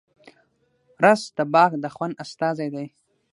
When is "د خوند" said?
1.83-2.13